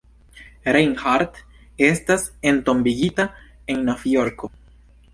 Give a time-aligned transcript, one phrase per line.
[0.75, 1.37] Reinhardt
[1.89, 3.29] estas entombigita
[3.75, 4.55] en Novjorko.